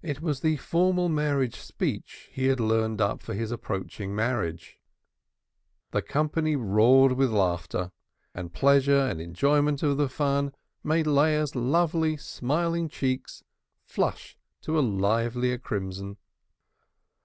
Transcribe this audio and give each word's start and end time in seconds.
It 0.00 0.20
was 0.20 0.42
the 0.42 0.58
formal 0.58 1.08
marriage 1.08 1.56
speech 1.58 2.28
he 2.30 2.46
had 2.46 2.60
learnt 2.60 3.00
up 3.00 3.20
for 3.20 3.34
his 3.34 3.50
approaching 3.50 4.14
marriage. 4.14 4.78
The 5.90 6.02
company 6.02 6.54
roared 6.54 7.14
with 7.14 7.32
laughter, 7.32 7.90
and 8.32 8.52
pleasure 8.54 9.00
and 9.08 9.20
enjoyment 9.20 9.82
of 9.82 9.96
the 9.96 10.08
fun 10.08 10.54
made 10.84 11.08
Leah's 11.08 11.56
lovely, 11.56 12.16
smiling 12.16 12.88
cheeks 12.88 13.42
flush 13.82 14.38
to 14.60 14.78
a 14.78 14.82
livelier 14.86 15.58
crimson. 15.58 16.18